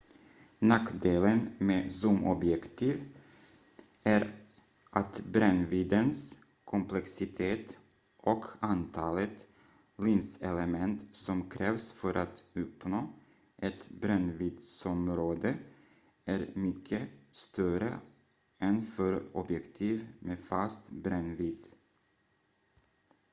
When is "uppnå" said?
12.53-13.13